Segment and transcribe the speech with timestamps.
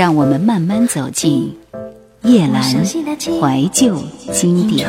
[0.00, 1.54] 让我们慢慢走进
[2.22, 4.88] 夜阑怀旧经典。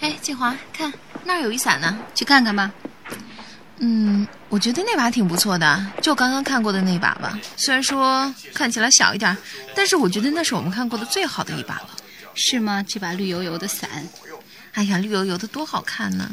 [0.00, 0.92] 哎，静华，看
[1.24, 2.70] 那儿有一伞呢，去看看吧。
[3.78, 7.40] 嗯，我觉得那把挺不错的，就刚刚看过的那把吧。
[7.56, 9.34] 虽然说看起来小一点，
[9.74, 11.88] 但是我觉得那是我们看过的最好的一把了。
[12.34, 12.84] 是吗？
[12.86, 13.88] 这把绿油油的伞，
[14.72, 16.30] 哎呀，绿油油的多好看呢！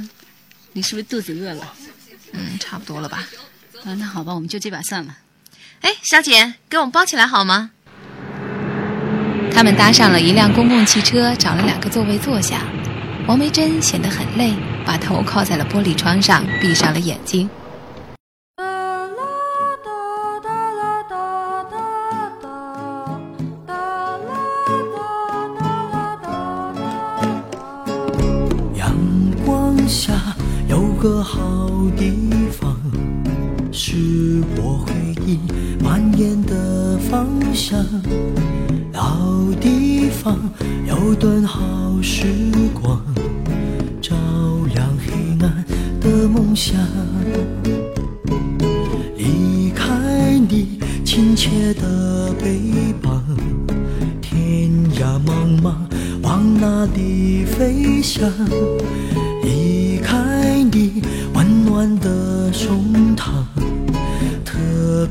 [0.73, 1.73] 你是不是肚子饿了？
[2.33, 3.25] 嗯，差不多了吧。
[3.85, 5.17] 啊，那好吧，我们就这把算了。
[5.81, 7.71] 哎，小姐，给我们包起来好吗？
[9.53, 12.61] 他们搭上了一辆公共汽车，找了两个座位坐下。
[13.27, 14.53] 王梅珍显得很累，
[14.85, 17.49] 把头靠在了玻璃窗上，闭上了眼睛。
[28.75, 28.95] 阳
[29.45, 30.13] 光下
[30.69, 32.11] 有个好地
[32.51, 32.62] 方，
[33.85, 34.93] 是我回
[35.27, 35.37] 忆
[35.83, 37.85] 蔓延的方向。
[38.93, 40.39] 老地方
[40.87, 41.61] 有段好
[42.01, 42.25] 时
[42.73, 43.03] 光。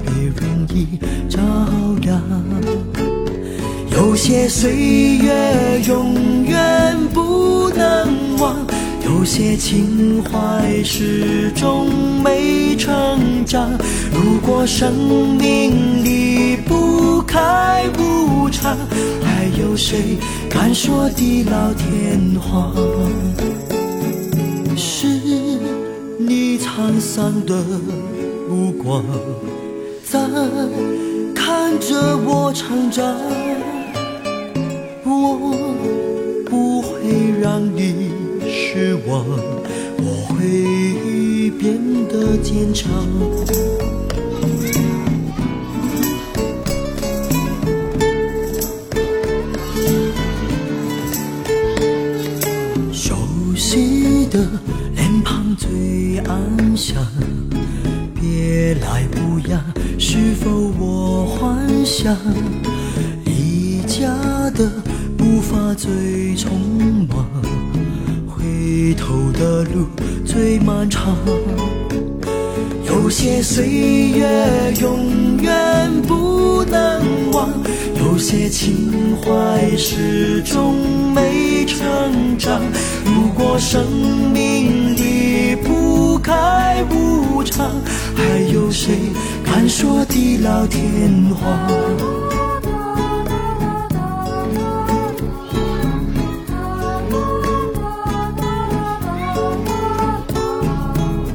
[0.04, 1.38] 别容易着
[2.00, 2.22] 凉。
[3.92, 8.56] 有些岁月永远不能忘。
[9.04, 11.86] 有些情怀始终
[12.22, 13.70] 没成长。
[14.12, 14.92] 如果生
[15.38, 18.76] 命离不开无常，
[19.22, 22.74] 还有谁敢说地老天荒？
[24.76, 25.06] 是
[26.18, 27.54] 你沧桑的
[28.48, 29.04] 目光，
[30.12, 30.18] 在
[31.34, 33.02] 看着我成长。
[35.06, 35.56] 我
[36.44, 38.12] 不会让你。
[38.44, 39.24] 失望，
[39.98, 42.90] 我会变得坚强。
[63.24, 64.08] 离家
[64.50, 64.70] 的
[65.16, 65.90] 步伐最
[66.36, 66.48] 匆
[67.08, 67.26] 忙。
[68.26, 69.86] 回头的路
[70.24, 71.16] 最漫长，
[72.86, 77.02] 有些岁月永远不能
[77.32, 77.48] 忘，
[77.98, 80.74] 有些情怀始终
[81.14, 82.60] 没成长。
[83.04, 83.86] 如果生
[84.32, 87.70] 命离不开无常，
[88.16, 88.94] 还有谁
[89.54, 91.58] 敢说地老天荒？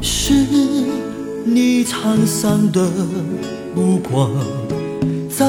[0.01, 0.33] 是
[1.45, 2.89] 你沧桑的
[3.75, 4.31] 目光，
[5.29, 5.45] 在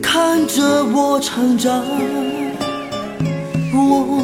[0.00, 1.82] 看着我成长。
[3.74, 4.22] 我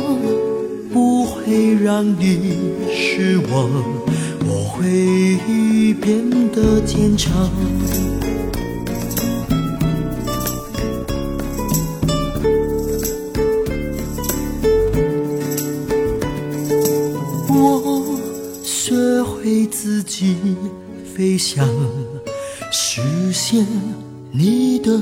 [0.92, 2.60] 不会让你
[2.92, 3.68] 失望，
[4.76, 7.32] 我会变得坚强。
[17.48, 18.18] 我
[18.64, 20.36] 学会自己。
[21.14, 21.64] 飞翔，
[22.72, 23.00] 实
[23.32, 23.64] 现
[24.32, 25.00] 你的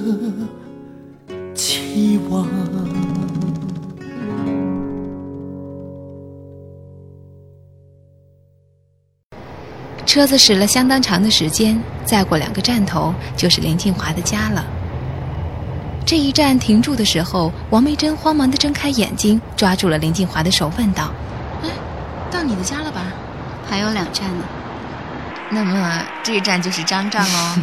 [1.55, 2.47] 期望。
[10.13, 14.63] 车子驶了相当长的时间，再过两个站头就是林静华的家了。
[16.05, 21.11] 这一站停住的时候，王梅珍慌忙地睁开眼睛，抓住了林静华的手，问道
[21.65, 21.71] ：“哎，
[22.31, 23.07] 到你的家了吧？
[23.67, 24.45] 还有两站呢。”
[25.49, 27.59] 那么这一站就是张站哦。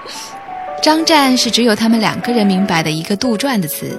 [0.84, 3.98] 张站是只有他们两个人明白的一个杜撰的词，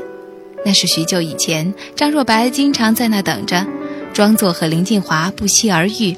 [0.64, 3.66] 那是许久以前张若白经常在那等着，
[4.14, 6.16] 装作和林静华不期而遇，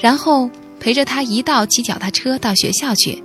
[0.00, 0.50] 然后
[0.86, 3.20] 陪着他一道骑脚踏车到学校去。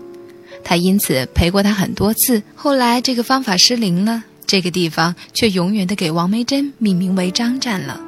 [0.64, 2.42] 他因此陪过他很多次。
[2.56, 8.02] 后来这个方法失灵了，这个地方却永远的给王梅珍命名为张站了。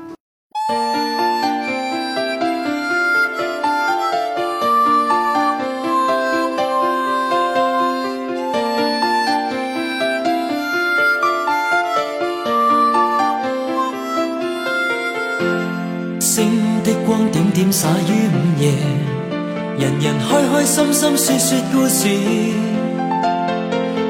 [19.84, 22.08] 人人开开心心说说故事，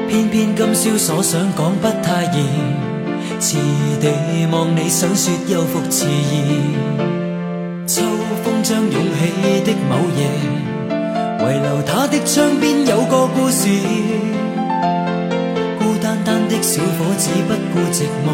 [0.08, 2.46] 偏偏今宵所想讲不太易，
[3.40, 3.56] 迟
[4.00, 4.06] 地
[4.52, 6.76] 望你想说又复迟疑。
[7.88, 8.02] 秋
[8.44, 10.30] 风将涌起的某夜，
[11.40, 13.66] 遗留他的窗边有个故事。
[15.80, 18.30] 孤单单的小伙子不顾寂寞，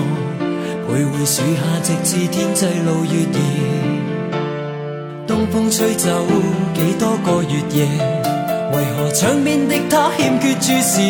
[0.87, 3.41] 徘徊树下直至天际露月儿。
[5.27, 6.11] 东风吹走
[6.81, 7.85] 几多个月夜，
[8.73, 11.03] 为何窗边的他欠缺注视？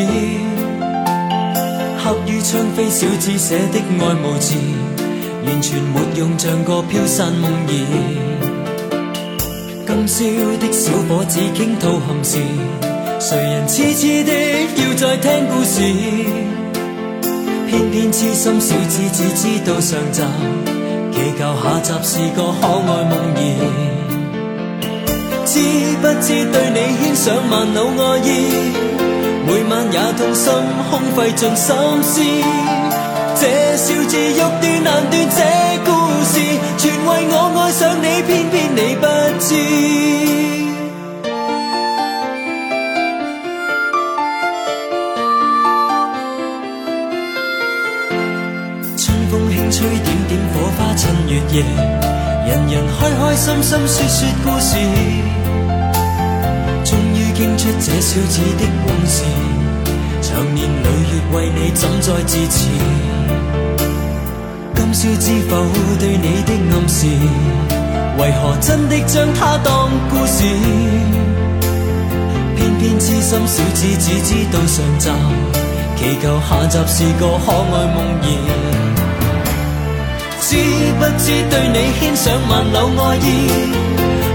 [1.97, 4.57] 刻于窗扉小字写的爱慕字，
[5.47, 7.71] 完全没用，像个飘散梦儿。
[9.87, 10.25] 今宵
[10.59, 12.39] 的小伙子倾吐憾事，
[13.21, 14.33] 谁人痴痴的
[14.75, 15.83] 要再听故事？
[17.69, 20.21] 偏偏痴心小子只知道上集，
[21.13, 24.20] 祈求下集是个可爱梦儿。
[25.53, 25.59] 知
[26.01, 28.29] 不知对你牵上万缕爱意，
[29.45, 30.47] 每晚也痛心
[30.89, 31.75] 空费尽心
[32.05, 32.23] 思。
[33.35, 35.43] 这笑字欲断难断，这
[35.85, 35.91] 故
[36.23, 36.39] 事
[36.79, 39.05] 全为我爱上你，偏偏你不
[39.41, 39.51] 知。
[48.97, 51.65] 春风轻吹，点点火花衬月夜，
[52.47, 54.77] 人人开开心心说说故事。
[57.61, 59.23] 出这小子的往事，
[60.23, 62.71] 长年累月为你怎再自持？
[64.75, 65.51] 今宵知否
[65.99, 67.07] 对你的暗示，
[68.17, 70.43] 为何真的将它当故事？
[72.57, 75.11] 偏偏痴心小子只知道上集，
[75.99, 78.33] 祈求下集是个可爱梦儿。
[80.41, 80.57] 知
[80.97, 84.00] 不知对你牵上万缕爱意？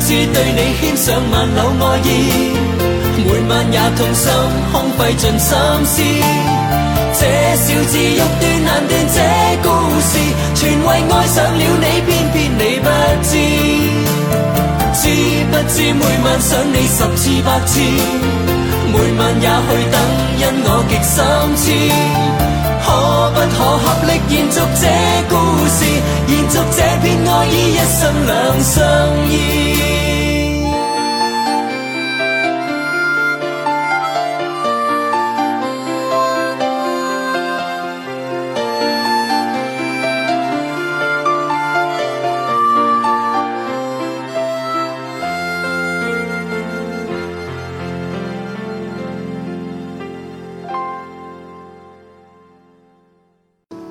[0.00, 2.08] 知对你牵上万缕爱意，
[3.24, 4.30] 每晚也痛心
[4.72, 5.48] 空费尽心
[5.84, 6.02] 思。
[7.20, 7.22] 这
[7.56, 9.18] 小字欲断难断，这
[9.62, 9.66] 故
[10.00, 10.10] 事
[10.54, 12.88] 全为爱上了你，偏偏你不
[13.22, 13.30] 知。
[14.94, 15.02] 知
[15.50, 17.80] 不知每晚想你十次百次，
[18.92, 19.96] 每晚也去等，
[20.38, 21.16] 因我极心
[21.56, 21.64] 痴。
[22.88, 24.86] 可不可合力延续这
[25.28, 25.34] 故
[25.68, 25.84] 事，
[26.28, 28.74] 延续这片爱意，一生两相
[29.30, 30.07] 依。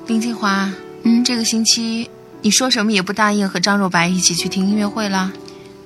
[0.08, 0.72] 林静华，
[1.02, 2.08] 嗯，这个星期
[2.40, 5.30] 你说什么也不答应和张若白一起去听音乐会了。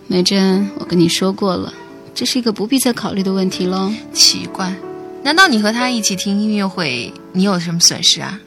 [0.06, 1.74] 梅珍，我跟你说过了，
[2.14, 3.92] 这是一个不必再考虑的问题喽。
[4.12, 4.72] 奇怪，
[5.24, 8.38] 难道你和他一起听音乐会，你有什么损失啊？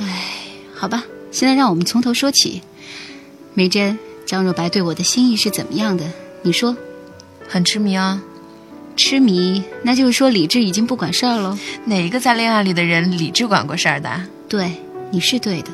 [0.00, 0.24] 唉，
[0.74, 2.60] 好吧，现在让我们从头说起。
[3.54, 3.96] 梅珍，
[4.26, 6.04] 张若白对我的心意是怎么样的？
[6.42, 6.76] 你说，
[7.48, 8.20] 很痴迷啊。
[8.96, 11.56] 痴迷，那就是说理智已经不管事儿喽。
[11.84, 14.22] 哪个在恋爱里的人理智管过事儿的？
[14.48, 14.72] 对，
[15.10, 15.70] 你是对的，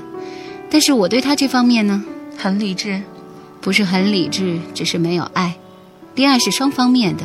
[0.70, 2.02] 但是我对他这方面呢，
[2.38, 3.02] 很理智，
[3.60, 5.54] 不是很理智，只是没有爱。
[6.14, 7.22] 恋爱是双方面的，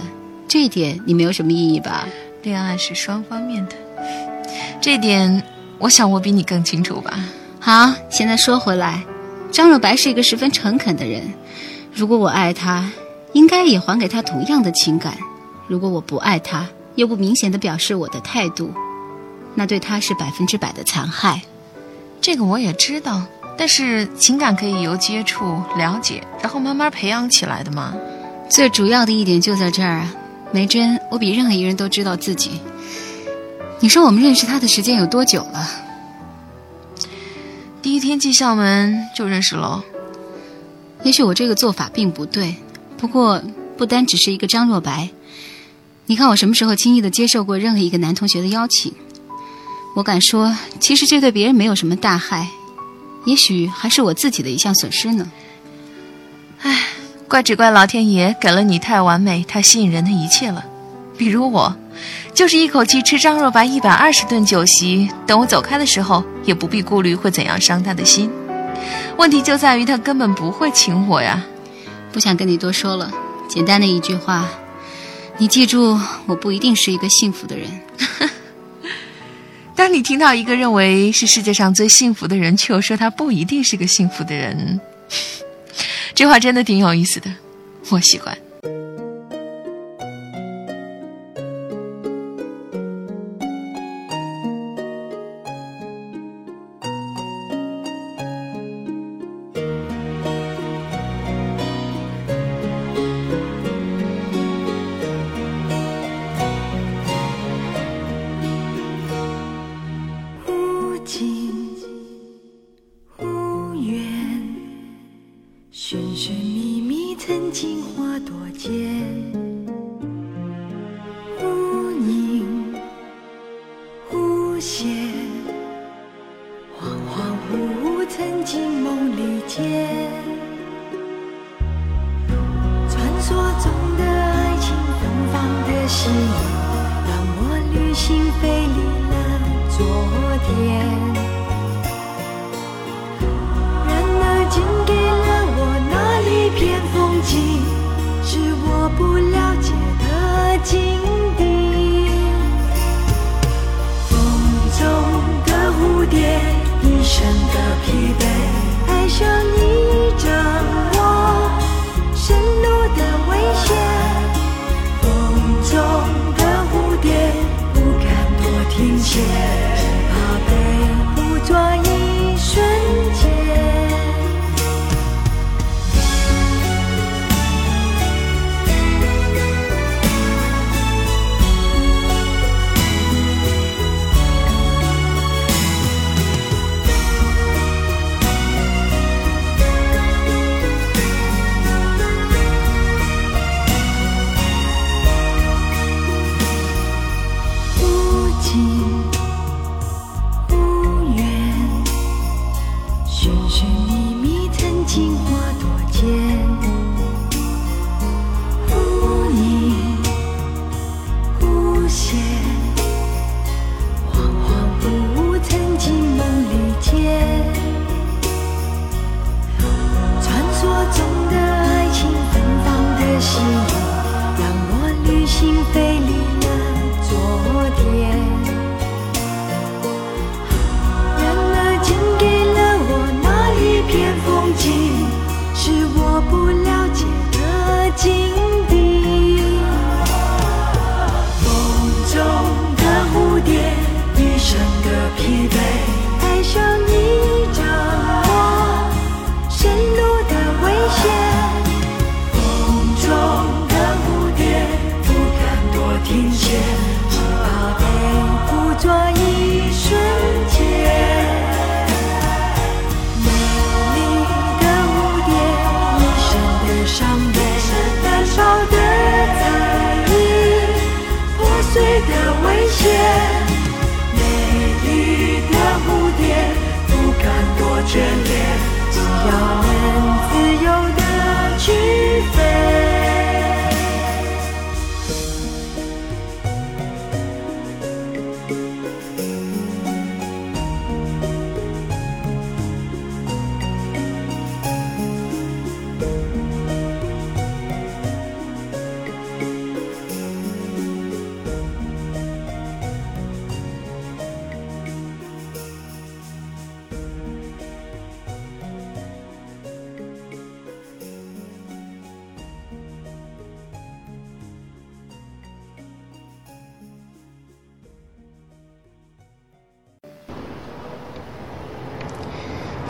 [0.47, 2.07] 这一点你没有什么异议吧？
[2.43, 3.75] 恋爱是双方面的，
[4.79, 5.43] 这点
[5.77, 7.19] 我想我比你更清楚吧。
[7.59, 9.03] 好，现在说回来，
[9.51, 11.21] 张若白是一个十分诚恳的人，
[11.93, 12.89] 如果我爱他，
[13.33, 15.17] 应该也还给他同样的情感。
[15.67, 18.71] 如果我不爱他，又不明显的表示我的态度，
[19.57, 21.41] 那对他是百分之百的残害。
[22.21, 23.25] 这个我也知道，
[23.57, 27.95] 但是情感可以由接触、了解，然后慢慢培养起来的嘛。
[28.47, 30.13] 最主要的一点就在这儿啊，
[30.53, 32.61] 梅珍，我比任何一个人都知道自己。
[33.79, 35.67] 你说我们认识他的时间有多久了？
[37.81, 39.83] 第一天进校门就认识了。
[41.03, 42.55] 也许我这个做法并不对，
[42.97, 43.41] 不过
[43.75, 45.09] 不单只是一个张若白。
[46.05, 48.93] 你看我什么时候轻易的接受过任何一个男同学的邀请？
[49.96, 52.48] 我敢说，其实这对别人没有什么大害，
[53.25, 55.32] 也许还是我自己的一项损失呢。
[56.62, 56.89] 唉，
[57.27, 60.63] 怪只怪老天爷给了你太完美、太吸引人的一切了。
[61.17, 61.75] 比如我，
[62.34, 68.29] 就是一口气吃张若白一百二十顿酒席，等我走开的时候，也不必顾虑会怎样伤他的心。
[69.17, 71.44] 问题就在于他根本不会请我呀。
[72.13, 73.12] 不想跟你多说了，
[73.50, 74.48] 简单的一句话。
[75.39, 77.67] 你记住，我不一定是一个幸福的人。
[79.88, 84.82] 当你听到一个认为是世界上最幸福的人，却又说他不一定是个幸福的人，
[86.13, 87.34] 这话真的挺有意思的，
[87.89, 88.38] 我喜欢。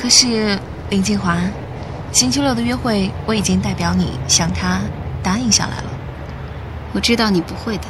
[0.08, 0.58] 可是
[0.90, 1.36] 林静华，
[2.14, 4.80] 星期六的约会我已经代表你向他
[5.22, 5.90] 答应下来了。
[6.94, 7.84] 我知道你不会的，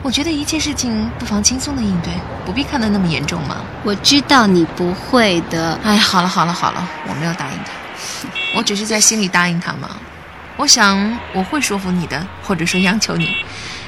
[0.00, 2.12] 我觉得一切事情不妨轻松的应对，
[2.46, 3.56] 不必看得那么严重嘛。
[3.82, 5.76] 我知道你不会的。
[5.82, 7.72] 哎，好了好了好了，我没有答应他，
[8.54, 9.90] 我只是在心里答应他嘛。
[10.56, 13.34] 我想我会说服你的，或者说央求你，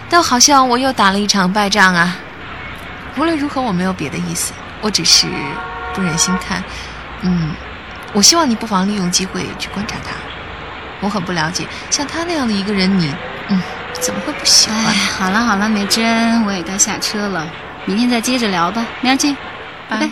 [0.08, 2.16] 但好像我又打了一场败仗啊。
[3.16, 5.28] 无论如何，我没有别的意思，我只是
[5.94, 6.60] 不忍心看。
[7.22, 7.54] 嗯，
[8.12, 10.16] 我希望你不妨利用机会去观察他。
[11.00, 13.10] 我很不了解，像他那样的一个人，你
[13.48, 13.60] 嗯
[14.00, 14.84] 怎么会不喜欢？
[14.84, 17.50] 哎，好了好了，美珍，我也该下车了，
[17.86, 18.86] 明天再接着聊吧。
[19.00, 19.36] 明儿见，
[19.88, 20.10] 拜拜。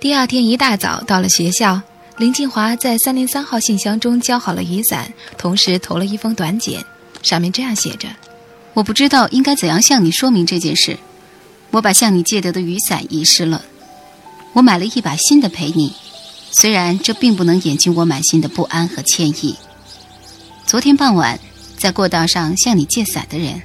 [0.00, 1.80] 第二天一大早到了学校，
[2.18, 6.84] 林静华在三零三号信箱中交好了雨伞，同时投了一封短简，
[7.22, 8.08] 上面这样写着。
[8.72, 10.98] 我不知道应该怎样向你说明这件事。
[11.70, 13.62] 我把向你借得的雨伞遗失了，
[14.54, 15.92] 我买了一把新的陪你。
[16.50, 19.56] 虽然这并不能掩去我满心的不安和歉意。
[20.66, 21.38] 昨天傍晚，
[21.76, 23.60] 在过道上向你借伞的人。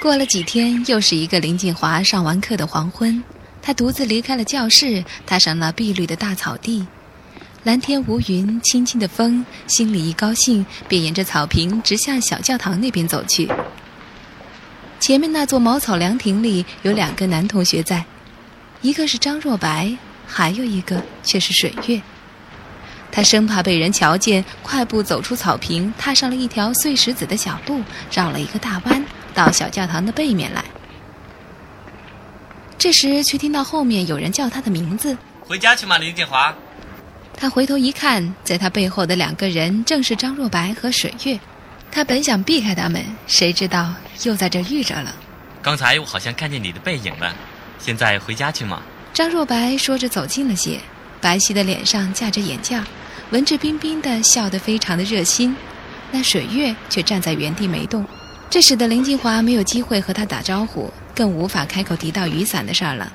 [0.00, 3.22] 过了几天，又是一个林静华上完课的黄昏，
[3.62, 6.86] 他独自离开了教室，踏上了碧绿的大草地，
[7.64, 13.50] 蓝天无云，轻轻的风，心里一高兴，便沿着草坪直向小教堂那边走去。
[15.00, 18.04] 前面那座茅草凉亭里有两个男同学在，
[18.82, 22.00] 一个是张若白，还有一个却是水月。
[23.10, 27.82] 他生怕被人瞧见，快步走出草坪，踏上了一条碎石子的小路，
[28.12, 29.04] 绕了一个大弯，
[29.36, 30.64] 到小教堂的背面来。
[32.78, 36.54] 这时，却听到后面有人叫他的名字：“回家去吗，林建华？”
[37.38, 41.38] 他回头一看，在他背后的两个人正是张若白和水月。
[41.92, 45.14] 他本想避开他们，谁知道又在这遇着了。
[45.62, 47.34] 刚才我好像看见你的背影了，
[47.78, 48.82] 现在回家去吗？
[49.12, 50.78] 张若白说着走近了些，
[51.20, 52.82] 白皙的脸上架着眼镜。
[53.30, 55.56] 文质彬彬的，笑得非常的热心。
[56.12, 58.06] 那水月却站在原地没动，
[58.48, 63.12] 这使得林静华没有机会和他打招呼，更无法开口提到雨伞的事儿了。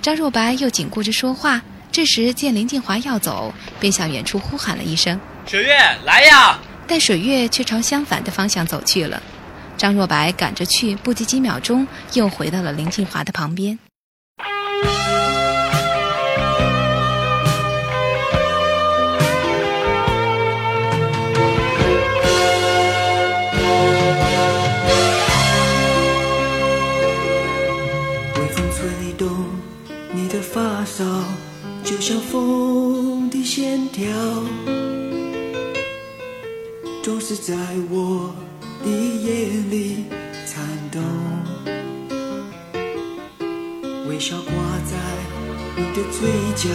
[0.00, 9.22] 张若白又紧顾着说话，这时见林静华要走，便向远处呼喊了一声：“水月，来呀！”但水月却朝相反的方向走去了。
[9.76, 13.78] 张若白赶着去，不及几秒钟，又回到了林静华的旁边。
[37.26, 37.54] 是在
[37.88, 38.34] 我
[38.84, 40.04] 的眼里
[40.44, 41.00] 颤动。
[44.06, 44.52] 微笑挂
[44.84, 44.94] 在
[45.74, 46.68] 你的嘴角，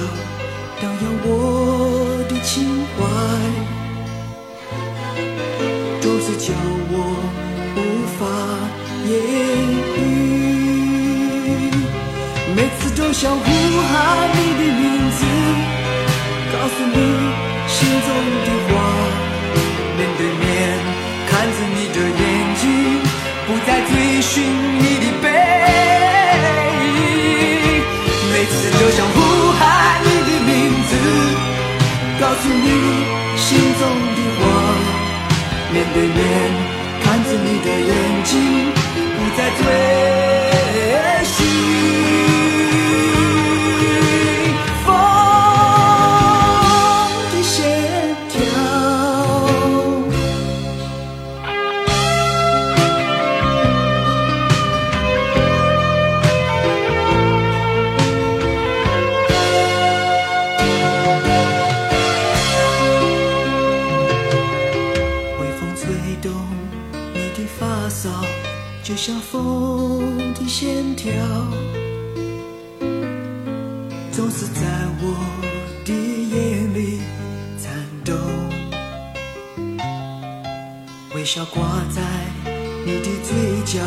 [0.81, 1.29] 荡漾我
[2.27, 2.65] 的情
[2.97, 2.97] 怀，
[6.01, 6.51] 总是叫
[6.89, 6.93] 我
[7.77, 7.79] 无
[8.17, 8.21] 法
[9.05, 9.07] 言
[9.97, 10.01] 语。
[12.55, 13.45] 每次都想呼
[13.83, 13.87] 喊
[14.33, 15.19] 你的名字。
[16.51, 16.97] 告诉你
[17.67, 18.09] 心中
[18.45, 18.73] 的话，
[21.39, 22.99] 看着你的眼睛，
[23.47, 24.43] 不再追寻
[24.77, 25.68] 你的背
[74.19, 74.61] 总是在
[75.01, 75.03] 我
[75.85, 76.99] 的眼里
[77.57, 77.71] 颤
[78.03, 78.13] 抖，
[81.15, 82.01] 微笑挂在
[82.85, 83.79] 你的嘴角，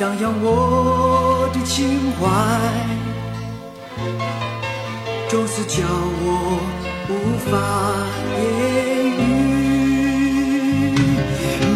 [0.00, 2.26] 荡漾我的情怀，
[5.28, 6.58] 总是叫我
[7.08, 7.12] 无
[7.48, 7.54] 法
[8.36, 8.42] 言
[9.16, 9.20] 语。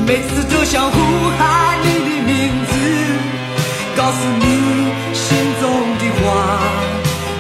[0.08, 0.98] 每次都想呼
[1.38, 2.34] 喊你的名
[2.66, 2.74] 字，
[3.96, 4.44] 告诉你
[5.14, 5.22] 心
[5.60, 5.64] 中
[6.00, 6.26] 的话，